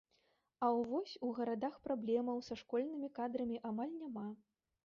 А 0.59 0.65
ў 0.69 0.87
вось 0.93 1.11
у 1.27 1.29
гарадах 1.39 1.75
праблемаў 1.87 2.41
са 2.47 2.57
школьнымі 2.65 3.11
кадрамі 3.19 3.61
амаль 3.73 3.97
няма. 4.03 4.29